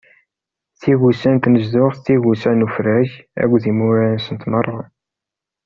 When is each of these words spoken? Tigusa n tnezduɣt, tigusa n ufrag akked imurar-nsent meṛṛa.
Tigusa 0.79 1.29
n 1.35 1.37
tnezduɣt, 1.37 1.97
tigusa 2.05 2.51
n 2.57 2.65
ufrag 2.67 3.09
akked 3.41 3.63
imurar-nsent 3.71 4.43
meṛṛa. 4.51 4.83